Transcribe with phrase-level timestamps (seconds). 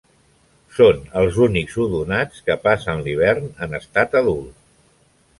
[0.75, 4.57] Són els únics odonats que passen l'hivern en estat adult.